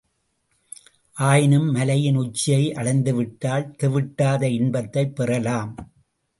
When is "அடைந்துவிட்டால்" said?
2.73-3.75